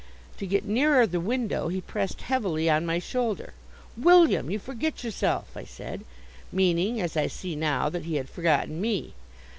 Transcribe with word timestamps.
To 0.39 0.47
get 0.47 0.65
nearer 0.65 1.05
the 1.05 1.19
window, 1.19 1.67
he 1.67 1.79
pressed 1.79 2.23
heavily 2.23 2.67
on 2.67 2.87
my 2.87 2.97
shoulder. 2.97 3.53
"William, 3.95 4.49
you 4.49 4.57
forget 4.57 5.03
yourself!" 5.03 5.55
I 5.55 5.63
said, 5.63 6.05
meaning 6.51 6.99
as 6.99 7.15
I 7.15 7.27
see 7.27 7.55
now 7.55 7.87
that 7.89 8.05
he 8.05 8.15
had 8.15 8.27
forgotten 8.27 8.81
me. 8.81 9.13